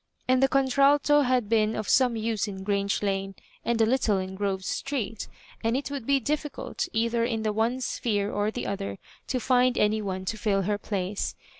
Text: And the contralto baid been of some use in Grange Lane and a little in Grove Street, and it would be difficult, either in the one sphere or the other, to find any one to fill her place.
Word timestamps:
And 0.27 0.41
the 0.41 0.47
contralto 0.47 1.21
baid 1.21 1.47
been 1.47 1.75
of 1.75 1.87
some 1.87 2.15
use 2.15 2.47
in 2.47 2.63
Grange 2.63 3.03
Lane 3.03 3.35
and 3.63 3.79
a 3.79 3.85
little 3.85 4.17
in 4.17 4.33
Grove 4.33 4.65
Street, 4.65 5.27
and 5.63 5.77
it 5.77 5.91
would 5.91 6.07
be 6.07 6.19
difficult, 6.19 6.87
either 6.91 7.23
in 7.23 7.43
the 7.43 7.53
one 7.53 7.81
sphere 7.81 8.31
or 8.33 8.49
the 8.49 8.65
other, 8.65 8.97
to 9.27 9.39
find 9.39 9.77
any 9.77 10.01
one 10.01 10.25
to 10.25 10.37
fill 10.39 10.63
her 10.63 10.79
place. 10.79 11.35